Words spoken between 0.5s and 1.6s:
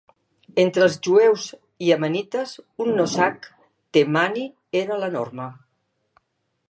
Entre els jueus